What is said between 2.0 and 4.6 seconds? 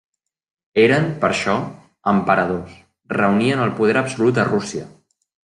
emperadors, reunien el poder absolut a